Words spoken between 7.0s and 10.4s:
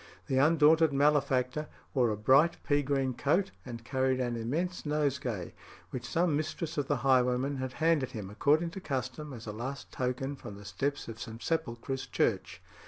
highwayman had handed him, according to custom, as a last token,